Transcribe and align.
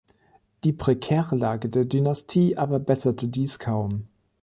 Die 0.63 0.73
prekäre 0.73 1.35
Lage 1.35 1.69
der 1.69 1.85
Dynastie 1.85 2.57
aber 2.57 2.79
besserte 2.79 3.27
dies 3.27 3.59
kaum. 3.59 4.07